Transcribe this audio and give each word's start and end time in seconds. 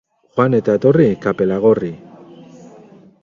Joan 0.37 0.55
eta 0.59 0.77
etorri 0.79 1.05
kapela 1.27 1.59
gorri. 1.67 1.91